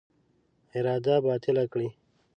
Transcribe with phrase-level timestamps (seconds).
[0.77, 1.89] اراده باطله کړي.